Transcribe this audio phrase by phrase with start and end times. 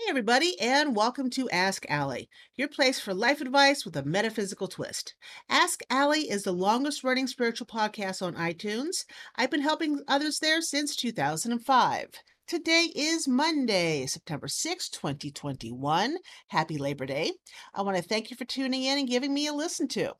[0.00, 4.66] Hey, everybody, and welcome to Ask Allie, your place for life advice with a metaphysical
[4.66, 5.14] twist.
[5.50, 9.04] Ask Allie is the longest running spiritual podcast on iTunes.
[9.36, 12.08] I've been helping others there since 2005.
[12.48, 16.16] Today is Monday, September 6, 2021.
[16.48, 17.32] Happy Labor Day.
[17.74, 20.14] I want to thank you for tuning in and giving me a listen to.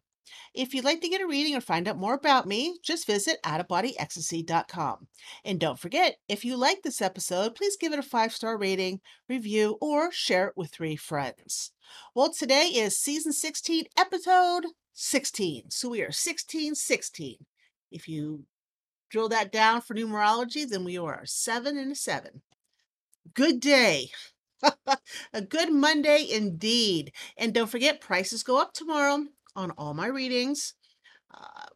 [0.55, 3.43] If you'd like to get a reading or find out more about me, just visit
[3.45, 5.07] outofbodyecstasy.com.
[5.45, 9.00] And don't forget, if you like this episode, please give it a five star rating,
[9.29, 11.72] review, or share it with three friends.
[12.14, 15.71] Well, today is season 16, episode 16.
[15.71, 17.37] So we are 16 16.
[17.90, 18.45] If you
[19.11, 22.43] drill that down for numerology, then we are seven and a seven.
[23.34, 24.11] Good day.
[25.32, 27.12] a good Monday indeed.
[27.37, 29.25] And don't forget, prices go up tomorrow
[29.57, 30.75] on all my readings.
[31.32, 31.67] Uh,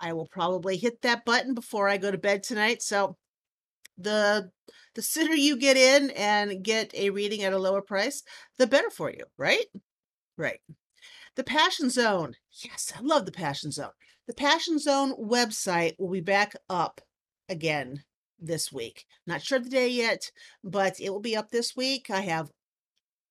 [0.00, 2.82] I will probably hit that button before I go to bed tonight.
[2.82, 3.16] So
[3.98, 4.50] the
[4.94, 8.22] the sooner you get in and get a reading at a lower price,
[8.58, 9.66] the better for you, right?
[10.36, 10.60] Right.
[11.36, 12.34] The Passion Zone.
[12.64, 13.92] Yes, I love the Passion Zone.
[14.26, 17.00] The Passion Zone website will be back up
[17.48, 18.04] again
[18.38, 19.04] this week.
[19.26, 20.30] Not sure the day yet,
[20.64, 22.10] but it will be up this week.
[22.10, 22.50] I have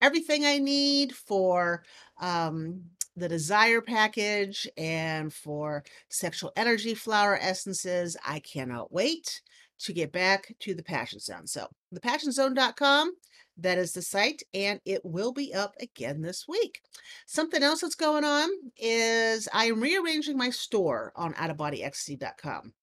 [0.02, 1.84] everything I need for
[2.22, 2.84] um,
[3.20, 8.18] the desire package and for sexual energy flower essences.
[8.26, 9.42] I cannot wait
[9.80, 11.48] to get back to the Passion Zone.
[11.48, 13.14] So, thepassionzone.com,
[13.58, 16.82] that is the site, and it will be up again this week.
[17.26, 22.74] Something else that's going on is I am rearranging my store on outofbodyecstasy.com.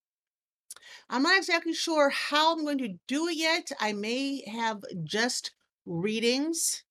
[1.08, 3.70] I'm not exactly sure how I'm going to do it yet.
[3.80, 5.52] I may have just
[5.84, 6.82] readings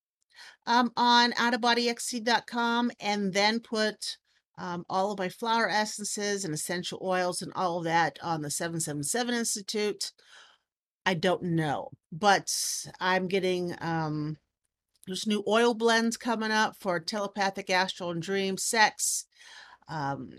[0.68, 4.18] um, on outofbodyecstasy.com and then put
[4.58, 8.50] um, all of my flower essences and essential oils and all of that on the
[8.50, 10.12] 777 Institute.
[11.06, 12.52] I don't know, but
[13.00, 14.38] I'm getting um,
[15.06, 19.26] there's new oil blends coming up for telepathic, astral, and dream sex.
[19.88, 20.32] Um,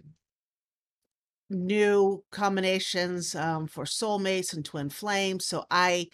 [1.49, 5.47] new combinations um, for soulmates and twin flames.
[5.47, 6.09] So I,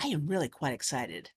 [0.00, 1.30] I am really quite excited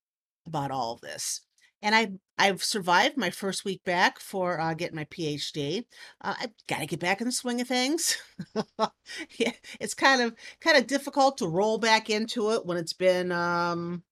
[0.46, 1.42] about all of this
[1.82, 5.86] and I I've survived my first week back for uh, getting my PhD.
[6.22, 8.18] Uh, I've got to get back in the swing of things.
[9.38, 13.32] yeah, it's kind of kind of difficult to roll back into it when it's been
[13.32, 14.04] um,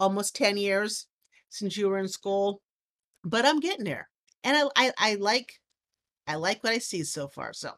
[0.00, 1.06] almost ten years
[1.48, 2.62] since you were in school,
[3.24, 4.08] but I'm getting there,
[4.44, 5.60] and I, I I like
[6.26, 7.52] I like what I see so far.
[7.52, 7.72] So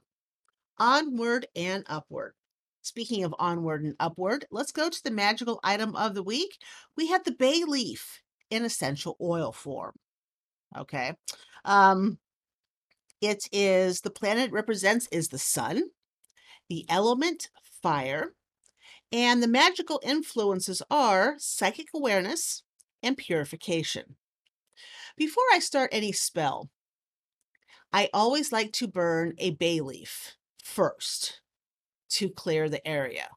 [0.79, 2.35] onward and upward.
[2.83, 6.59] Speaking of onward and upward, let's go to the magical item of the week.
[6.97, 8.21] We have the bay leaf
[8.55, 9.95] in essential oil form.
[10.77, 11.15] Okay.
[11.65, 12.19] Um,
[13.21, 15.83] it is the planet represents is the sun,
[16.69, 17.51] the element
[17.83, 18.35] fire,
[19.11, 22.63] and the magical influences are psychic awareness
[23.03, 24.17] and purification.
[25.17, 26.71] Before I start any spell,
[27.93, 31.41] I always like to burn a bay leaf first
[32.11, 33.29] to clear the area.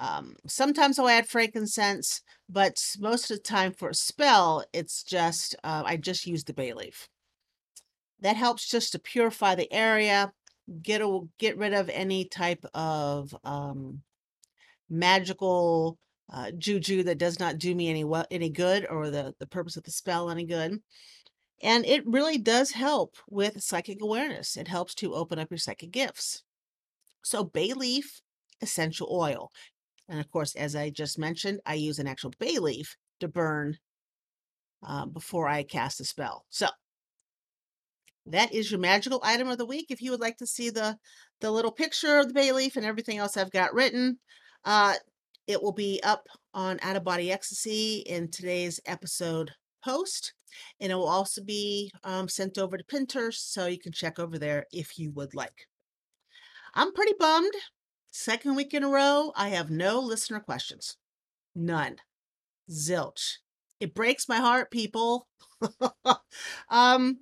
[0.00, 5.54] Um, sometimes I'll add frankincense, but most of the time for a spell, it's just,
[5.62, 7.06] uh, I just use the bay leaf.
[8.20, 10.32] That helps just to purify the area,
[10.82, 14.00] get, a, get rid of any type of um,
[14.88, 15.98] magical
[16.32, 19.76] uh, juju that does not do me any well, any good or the, the purpose
[19.76, 20.80] of the spell any good.
[21.62, 24.56] And it really does help with psychic awareness.
[24.56, 26.42] It helps to open up your psychic gifts.
[27.22, 28.22] So, bay leaf
[28.62, 29.50] essential oil.
[30.10, 33.78] And of course, as I just mentioned, I use an actual bay leaf to burn
[34.86, 36.44] uh, before I cast a spell.
[36.50, 36.66] So
[38.26, 39.86] that is your magical item of the week.
[39.88, 40.98] If you would like to see the
[41.40, 44.18] the little picture of the bay leaf and everything else I've got written,
[44.64, 44.94] uh,
[45.46, 50.34] it will be up on Out of Body Ecstasy in today's episode post.
[50.80, 54.38] And it will also be um, sent over to Pinterest, so you can check over
[54.38, 55.68] there if you would like.
[56.74, 57.54] I'm pretty bummed
[58.10, 60.96] Second week in a row, I have no listener questions.
[61.54, 61.96] None.
[62.70, 63.38] Zilch.
[63.78, 65.28] It breaks my heart, people.
[66.70, 67.20] um,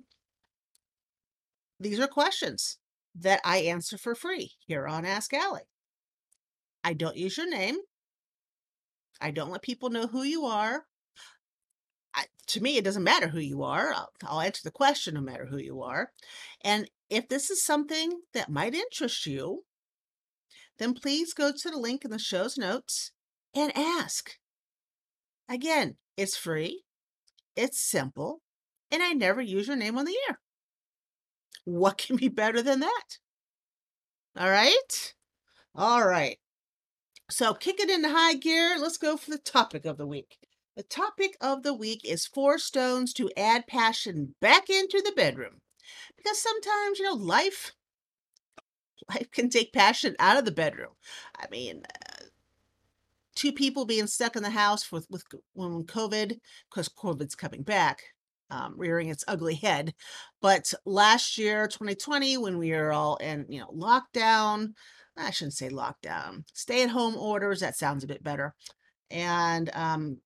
[1.79, 2.77] these are questions
[3.15, 5.69] that I answer for free here on Ask Allie.
[6.83, 7.77] I don't use your name.
[9.21, 10.85] I don't let people know who you are.
[12.15, 13.93] I, to me, it doesn't matter who you are.
[13.93, 16.11] I'll, I'll answer the question no matter who you are.
[16.63, 19.63] And if this is something that might interest you,
[20.79, 23.11] then please go to the link in the show's notes
[23.55, 24.31] and ask.
[25.49, 26.83] Again, it's free,
[27.55, 28.41] it's simple,
[28.91, 30.39] and I never use your name on the air.
[31.65, 33.19] What can be better than that?
[34.37, 35.13] All right?
[35.75, 36.37] All right.
[37.29, 38.77] So, kick it into high gear.
[38.79, 40.37] Let's go for the topic of the week.
[40.75, 45.61] The topic of the week is four stones to add passion back into the bedroom.
[46.15, 47.73] Because sometimes, you know, life
[49.09, 50.91] life can take passion out of the bedroom.
[51.37, 52.23] I mean, uh,
[53.35, 55.23] two people being stuck in the house with with
[55.53, 56.37] when COVID,
[56.69, 58.01] because COVID's coming back,
[58.49, 59.93] um, rearing its ugly head.
[60.41, 64.73] But last year, 2020, when we were all in, you know, lockdown,
[65.17, 67.59] I shouldn't say lockdown, stay at home orders.
[67.59, 68.55] That sounds a bit better.
[69.11, 70.17] And um,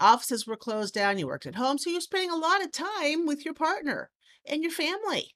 [0.00, 1.18] offices were closed down.
[1.18, 4.10] You worked at home, so you're spending a lot of time with your partner
[4.46, 5.34] and your family.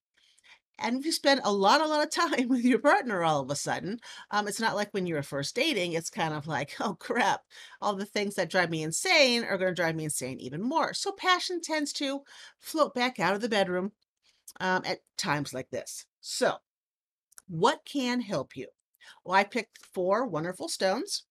[0.79, 3.51] And if you spend a lot, a lot of time with your partner all of
[3.51, 4.01] a sudden,
[4.31, 5.93] um, it's not like when you were first dating.
[5.93, 7.43] It's kind of like, oh crap,
[7.81, 10.93] all the things that drive me insane are going to drive me insane even more.
[10.95, 12.23] So passion tends to
[12.59, 13.93] float back out of the bedroom
[14.61, 16.05] um, at times like this.
[16.21, 16.57] So,
[17.49, 18.67] what can help you?
[19.25, 21.25] Well, I picked four wonderful stones.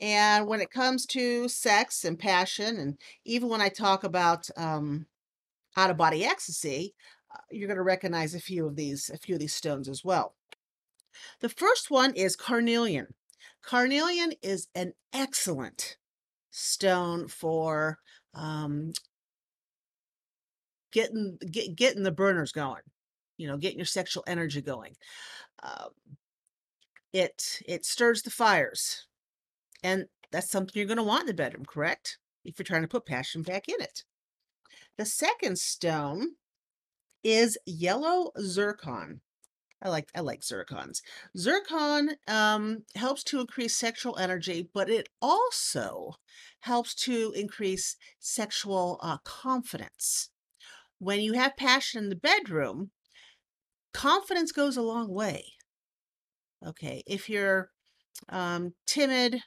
[0.00, 5.06] And when it comes to sex and passion, and even when I talk about um,
[5.76, 6.94] out of body ecstasy,
[7.50, 10.34] you're going to recognize a few of these, a few of these stones as well.
[11.40, 13.14] The first one is carnelian.
[13.62, 15.96] Carnelian is an excellent
[16.50, 17.98] stone for
[18.34, 18.92] um,
[20.92, 22.82] getting get, getting the burners going.
[23.36, 24.94] You know, getting your sexual energy going.
[25.62, 25.90] Um,
[27.12, 29.06] it it stirs the fires,
[29.82, 32.18] and that's something you're going to want in the bedroom, correct?
[32.44, 34.04] If you're trying to put passion back in it.
[34.98, 36.36] The second stone
[37.22, 39.20] is yellow zircon.
[39.82, 41.00] I like I like zircons.
[41.36, 46.14] Zircon um, helps to increase sexual energy, but it also
[46.60, 50.30] helps to increase sexual uh, confidence.
[50.98, 52.92] When you have passion in the bedroom,
[53.92, 55.44] confidence goes a long way.
[56.64, 57.70] Okay, if you're
[58.28, 59.42] um, timid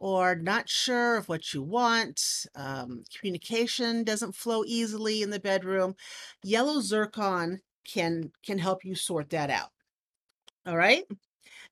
[0.00, 2.20] or not sure of what you want,
[2.56, 5.94] um, communication doesn't flow easily in the bedroom,
[6.42, 9.70] yellow zircon can can help you sort that out.
[10.66, 11.04] All right.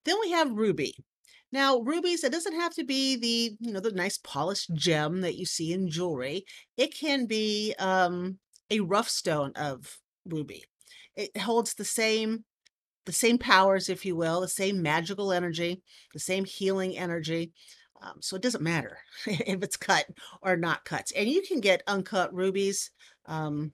[0.05, 0.95] Then we have ruby.
[1.51, 5.37] Now, rubies, it doesn't have to be the, you know, the nice polished gem that
[5.37, 6.45] you see in jewelry.
[6.77, 8.39] It can be um,
[8.71, 10.65] a rough stone of ruby.
[11.17, 12.45] It holds the same
[13.07, 15.81] the same powers, if you will, the same magical energy,
[16.13, 17.53] the same healing energy.
[18.01, 20.07] Um, so it doesn't matter if it's cut
[20.43, 21.11] or not cut.
[21.17, 22.91] And you can get uncut rubies
[23.27, 23.73] um,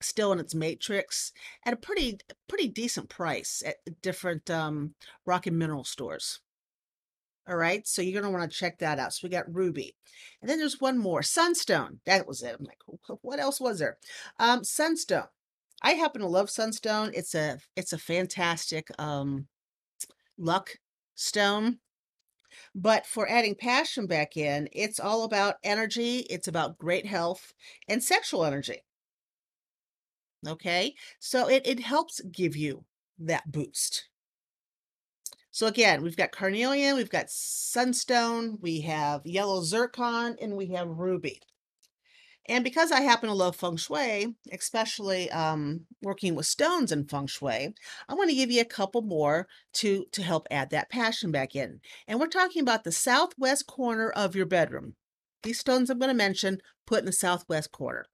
[0.00, 1.32] still in its matrix
[1.64, 2.18] at a pretty
[2.48, 4.94] pretty decent price at different um,
[5.26, 6.40] rock and mineral stores.
[7.46, 9.12] All right, so you're going to want to check that out.
[9.12, 9.94] So we got ruby.
[10.40, 12.00] And then there's one more, sunstone.
[12.06, 12.56] That was it.
[12.58, 12.78] I'm like,
[13.20, 13.98] what else was there?
[14.38, 15.26] Um, sunstone.
[15.82, 17.10] I happen to love sunstone.
[17.14, 19.48] It's a it's a fantastic um
[20.38, 20.78] luck
[21.14, 21.80] stone.
[22.74, 27.52] But for adding passion back in, it's all about energy, it's about great health
[27.88, 28.84] and sexual energy.
[30.46, 30.94] Okay?
[31.18, 32.84] So it it helps give you
[33.18, 34.08] that boost.
[35.52, 40.88] So again, we've got carnelian, we've got sunstone, we have yellow zircon, and we have
[40.88, 41.40] ruby.
[42.46, 47.26] And because I happen to love feng shui, especially um, working with stones in feng
[47.26, 47.74] shui,
[48.08, 51.56] I want to give you a couple more to, to help add that passion back
[51.56, 51.80] in.
[52.06, 54.94] And we're talking about the southwest corner of your bedroom.
[55.42, 58.06] These stones I'm going to mention, put in the southwest corner.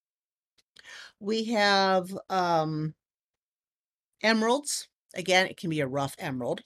[1.18, 2.94] We have um,
[4.22, 4.88] emeralds.
[5.14, 6.62] Again, it can be a rough emerald.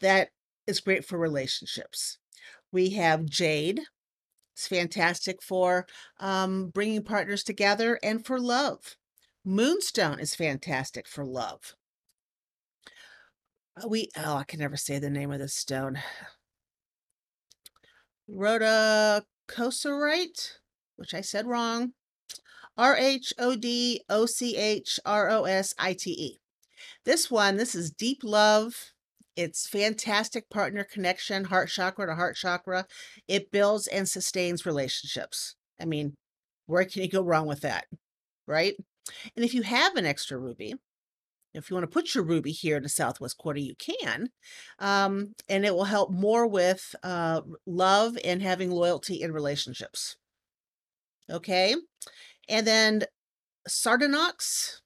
[0.00, 0.30] That
[0.66, 2.18] is great for relationships.
[2.72, 3.80] We have jade,
[4.60, 5.86] it's fantastic for
[6.18, 8.96] um, bringing partners together and for love.
[9.42, 11.76] Moonstone is fantastic for love.
[13.74, 15.98] Uh, we oh, I can never say the name of this stone.
[18.30, 19.22] Rhodochrosite,
[20.96, 21.94] which I said wrong.
[22.76, 26.38] R H O D O C H R O S I T E.
[27.06, 28.89] This one, this is deep love.
[29.36, 32.86] It's fantastic partner connection, heart chakra to heart chakra.
[33.28, 35.56] It builds and sustains relationships.
[35.80, 36.14] I mean,
[36.66, 37.86] where can you go wrong with that?
[38.46, 38.74] Right?
[39.36, 40.74] And if you have an extra ruby,
[41.52, 44.28] if you want to put your ruby here in the southwest quarter, you can.
[44.78, 50.16] Um, and it will help more with uh, love and having loyalty in relationships.
[51.28, 51.74] Okay.
[52.48, 53.04] And then
[53.66, 54.80] Sardonyx,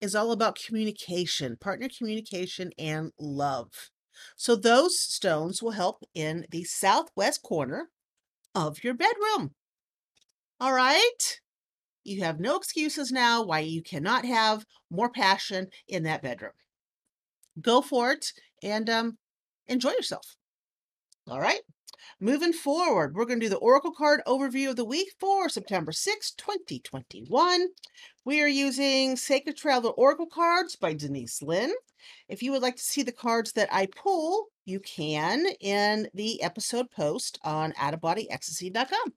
[0.00, 3.90] is all about communication, partner communication, and love.
[4.36, 7.88] So those stones will help in the southwest corner
[8.54, 9.54] of your bedroom.
[10.60, 11.40] All right?
[12.04, 16.52] You have no excuses now why you cannot have more passion in that bedroom.
[17.60, 19.18] Go for it and um,
[19.66, 20.36] enjoy yourself.
[21.28, 21.60] All right?
[22.20, 25.92] Moving forward, we're going to do the Oracle card overview of the week for September
[25.92, 27.66] 6, 2021.
[28.24, 31.72] We are using Sacred Traveler Oracle cards by Denise Linn.
[32.28, 36.42] If you would like to see the cards that I pull, you can in the
[36.42, 39.14] episode post on outofbodyecstasy.com.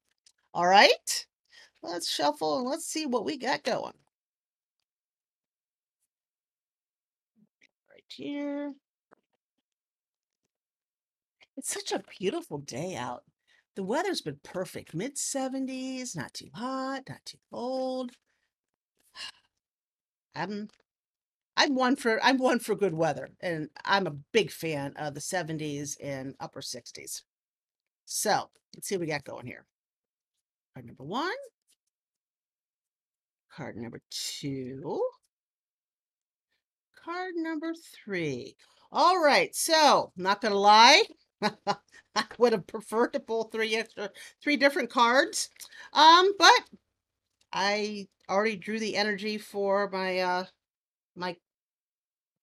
[0.53, 1.25] All right,
[1.81, 3.93] let's shuffle and let's see what we got going.
[7.89, 8.73] Right here.
[11.58, 13.24] It's such a beautiful day out.
[13.75, 14.93] The weather's been perfect.
[14.93, 18.12] Mid 70s, not too hot, not too cold.
[20.36, 20.70] I'm
[21.58, 25.20] I'm one for I'm one for good weather, and I'm a big fan of the
[25.20, 27.22] 70s and upper 60s.
[28.05, 29.65] So let's see what we got going here.
[30.74, 31.36] Card number one,
[33.55, 35.03] card number two,
[37.03, 38.55] card number three.
[38.91, 41.03] All right, so not gonna lie,
[42.15, 44.10] I would have preferred to pull three extra,
[44.41, 45.50] three different cards,
[45.93, 46.62] um, but
[47.53, 50.45] I already drew the energy for my uh
[51.15, 51.38] my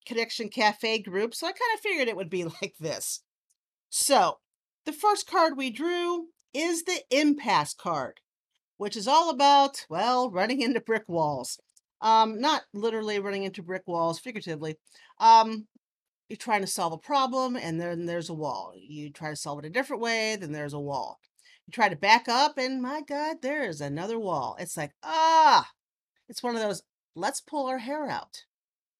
[0.06, 3.20] connection cafe group, so I kind of figured it would be like this.
[3.90, 4.38] So
[4.86, 8.20] the first card we drew is the impasse card,
[8.78, 11.60] which is all about, well, running into brick walls.
[12.02, 14.76] Um, not literally running into brick walls, figuratively.
[15.18, 15.68] Um,
[16.28, 18.72] you're trying to solve a problem and then there's a wall.
[18.76, 21.20] You try to solve it a different way, then there's a wall.
[21.66, 24.56] You try to back up and my God, there is another wall.
[24.58, 25.70] It's like, ah,
[26.28, 26.82] it's one of those,
[27.14, 28.44] let's pull our hair out.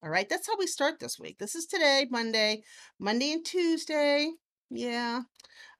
[0.02, 1.38] All right, that's how we start this week.
[1.38, 2.62] This is today, Monday,
[2.99, 4.30] Monday and Tuesday.
[4.70, 5.23] Yeah.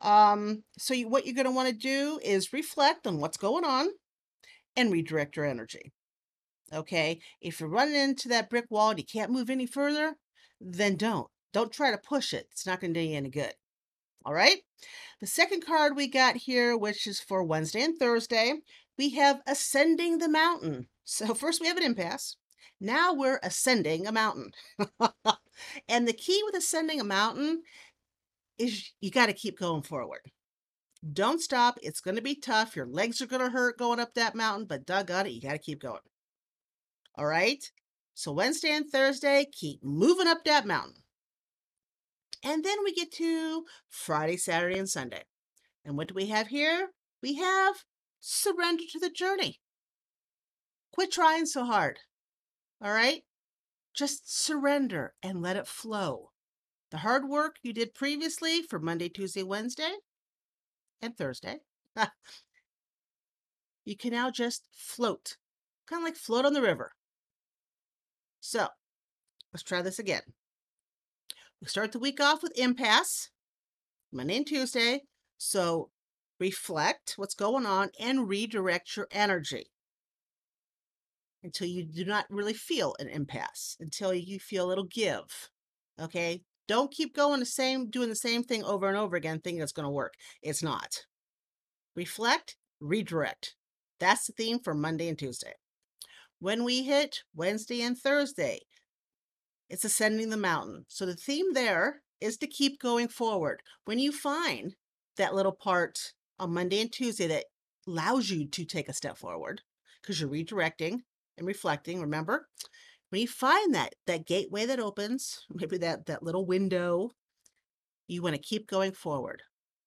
[0.01, 3.65] Um, so you, what you're going to want to do is reflect on what's going
[3.65, 3.89] on
[4.77, 5.93] and redirect your energy.
[6.73, 7.21] Okay.
[7.41, 10.17] If you're running into that brick wall and you can't move any further,
[10.61, 11.29] then don't.
[11.53, 12.49] Don't try to push it.
[12.51, 13.55] It's not going to do you any good.
[14.25, 14.59] All right.
[15.21, 18.55] The second card we got here, which is for Wednesday and Thursday,
[18.97, 20.89] we have Ascending the Mountain.
[21.11, 22.37] So first we have an impasse.
[22.83, 24.51] Now we're ascending a mountain.
[25.89, 27.63] and the key with ascending a mountain
[28.59, 30.21] is you got to keep going forward.
[31.11, 31.79] Don't stop.
[31.83, 32.77] It's going to be tough.
[32.77, 35.53] Your legs are going to hurt going up that mountain, but doggone it, you got
[35.53, 36.01] to keep going.
[37.17, 37.65] All right.
[38.13, 41.03] So Wednesday and Thursday, keep moving up that mountain.
[42.45, 45.25] And then we get to Friday, Saturday, and Sunday.
[45.85, 46.91] And what do we have here?
[47.23, 47.77] We have
[48.21, 49.61] surrender to the journey.
[50.93, 51.99] Quit trying so hard.
[52.83, 53.23] All right?
[53.95, 56.31] Just surrender and let it flow.
[56.91, 59.93] The hard work you did previously for Monday, Tuesday, Wednesday,
[61.03, 61.59] and Thursday,
[63.85, 65.37] you can now just float,
[65.87, 66.93] kind of like float on the river.
[68.41, 68.69] So
[69.53, 70.23] let's try this again.
[71.61, 73.31] We start the week off with impasse,
[74.13, 75.03] Monday and Tuesday.
[75.39, 75.91] So
[76.39, 79.67] reflect what's going on and redirect your energy
[81.43, 85.51] until you do not really feel an impasse, until you feel it'll give.
[86.01, 86.43] Okay?
[86.69, 89.73] Don't keep going the same, doing the same thing over and over again, thinking it's
[89.73, 90.15] going to work.
[90.43, 91.07] It's not.
[91.97, 93.55] Reflect, redirect.
[93.99, 95.55] That's the theme for Monday and Tuesday.
[96.39, 98.61] When we hit Wednesday and Thursday,
[99.71, 100.85] it's ascending the mountain.
[100.89, 103.63] So the theme there is to keep going forward.
[103.85, 104.75] When you find
[105.17, 107.45] that little part on Monday and Tuesday that
[107.87, 109.63] allows you to take a step forward
[110.01, 111.01] because you're redirecting
[111.37, 112.49] and reflecting, remember?
[113.11, 117.11] When you find that that gateway that opens, maybe that that little window,
[118.07, 119.43] you want to keep going forward.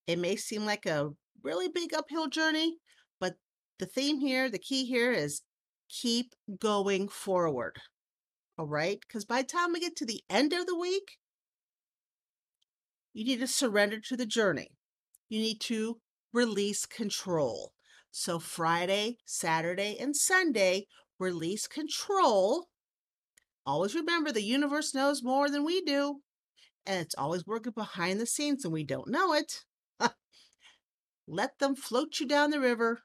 [0.08, 1.12] It may seem like a
[1.44, 2.78] really big uphill journey,
[3.20, 3.36] but
[3.80, 5.42] the theme here, the key here is
[5.90, 7.80] keep going forward.
[8.62, 9.00] All right?
[9.02, 11.18] Because by the time we get to the end of the week,
[13.12, 14.70] you need to surrender to the journey.
[15.30, 15.98] You need to
[16.32, 17.72] release control.
[18.12, 20.86] So, Friday, Saturday, and Sunday,
[21.18, 22.68] release control.
[23.66, 26.20] Always remember the universe knows more than we do,
[26.86, 29.64] and it's always working behind the scenes and we don't know it.
[31.28, 33.02] Let them float you down the river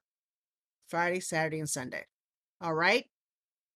[0.87, 2.05] Friday, Saturday, and Sunday.
[2.61, 3.07] All right?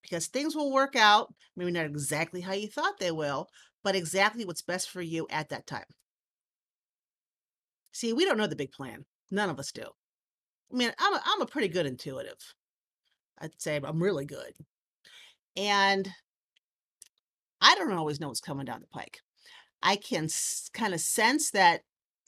[0.02, 3.48] Because things will work out, maybe not exactly how you thought they will,
[3.82, 5.84] but exactly what's best for you at that time.
[7.92, 9.04] See, we don't know the big plan.
[9.30, 9.84] None of us do.
[10.72, 12.38] I mean, I'm a, I'm a pretty good intuitive.
[13.38, 14.52] I'd say I'm really good.
[15.56, 16.08] And
[17.60, 19.18] I don't always know what's coming down the pike.
[19.82, 21.82] I can s- kind of sense that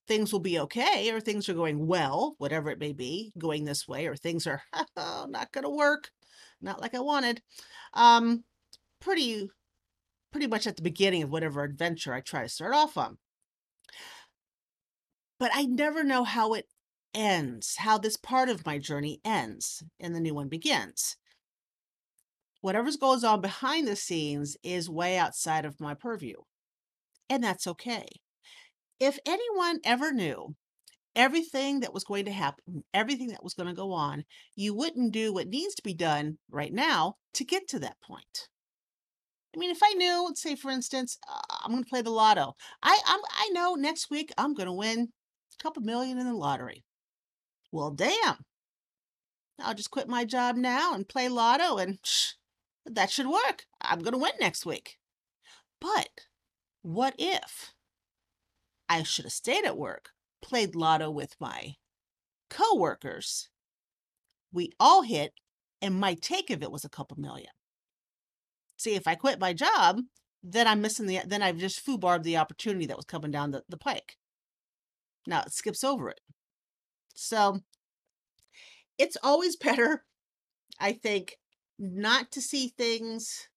[0.09, 3.87] things will be okay or things are going well, whatever it may be, going this
[3.87, 4.62] way, or things are
[4.97, 6.11] oh, not going to work
[6.62, 7.42] not like I wanted.
[7.95, 8.45] Um,
[9.00, 9.50] pretty,
[10.31, 13.19] pretty much at the beginning of whatever adventure I try to start off on.
[15.38, 16.69] but I never know how it
[17.14, 21.16] ends, how this part of my journey ends and the new one begins.
[22.61, 26.37] Whatever goes on behind the scenes is way outside of my purview,
[27.28, 28.07] and that's okay.
[29.00, 30.54] If anyone ever knew
[31.14, 35.12] everything that was going to happen, everything that was going to go on, you wouldn't
[35.12, 38.49] do what needs to be done right now to get to that point.
[39.54, 42.11] I mean, if I knew, let's say for instance, uh, I'm going to play the
[42.11, 42.54] lotto.
[42.83, 45.09] I I'm, I know next week I'm going to win
[45.61, 46.85] a couple million in the lottery.
[47.71, 48.45] Well, damn.
[49.61, 52.33] I'll just quit my job now and play lotto and shh,
[52.87, 53.66] that should work.
[53.81, 54.99] I'm going to win next week.
[55.81, 56.09] But
[56.83, 57.75] what if
[58.88, 60.11] I should have stayed at work,
[60.42, 61.75] played lotto with my
[62.50, 63.49] coworkers?
[64.52, 65.32] We all hit
[65.80, 67.50] and my take of it was a couple million.
[68.76, 70.00] See, if I quit my job,
[70.42, 73.62] then I'm missing the then I've just foobarred the opportunity that was coming down the,
[73.68, 74.16] the pike.
[75.26, 76.20] Now it skips over it.
[77.14, 77.61] So
[78.99, 80.04] it's always better,
[80.80, 81.38] I think,
[81.78, 83.49] not to see things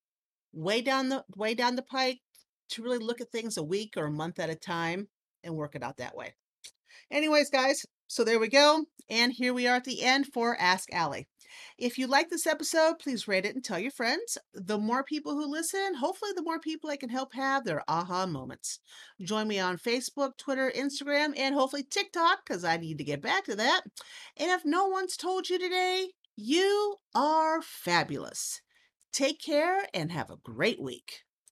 [0.54, 2.22] way down the way down the pike,
[2.70, 5.08] to really look at things a week or a month at a time
[5.44, 6.34] and work it out that way.
[7.12, 8.86] Anyways, guys, so there we go.
[9.10, 11.28] And here we are at the end for Ask Allie.
[11.78, 14.38] If you like this episode, please rate it and tell your friends.
[14.54, 18.26] The more people who listen, hopefully, the more people I can help have their aha
[18.26, 18.80] moments.
[19.22, 23.46] Join me on Facebook, Twitter, Instagram, and hopefully TikTok, because I need to get back
[23.46, 23.82] to that.
[24.38, 28.62] And if no one's told you today, you are fabulous.
[29.14, 31.25] Take care and have a great week.